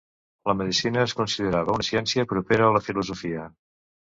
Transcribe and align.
La 0.51 0.55
medicina 0.61 1.03
es 1.09 1.13
considerava 1.19 1.75
una 1.81 1.87
ciència, 1.91 2.27
propera 2.35 2.69
a 2.69 2.73
la 2.79 2.85
filosofia. 2.87 3.49